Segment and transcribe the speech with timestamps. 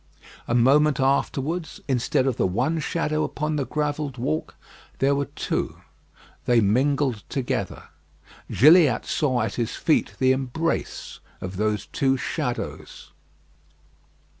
[0.47, 4.55] A moment afterwards, instead of the one shadow upon the gravelled walk,
[4.97, 5.79] there were two.
[6.45, 7.83] They mingled together.
[8.49, 13.11] Gilliatt saw at his feet the embrace of those two shadows.